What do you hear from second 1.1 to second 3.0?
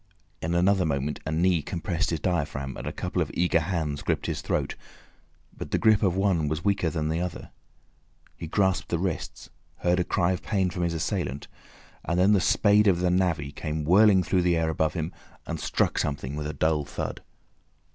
a knee compressed his diaphragm, and a